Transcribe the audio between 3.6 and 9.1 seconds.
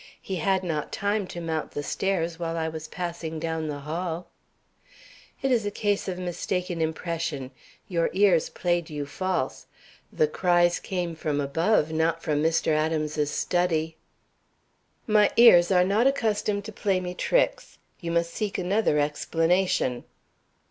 the hall." "It is a case of mistaken impression. Your ears played you